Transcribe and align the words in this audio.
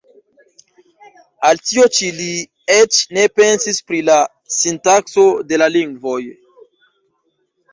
Al 1.49 1.59
tio 1.71 1.83
ĉi 1.97 2.09
li 2.21 2.29
eĉ 2.77 2.99
ne 3.17 3.25
pensis 3.41 3.79
pri 3.91 4.01
la 4.09 4.17
sintakso 4.57 5.27
de 5.53 5.61
la 5.65 5.69
lingvoj. 5.77 6.19